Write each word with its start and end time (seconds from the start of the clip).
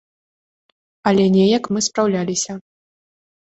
Але 1.11 1.27
неяк 1.35 1.63
мы 1.77 1.85
спраўляліся. 1.91 2.51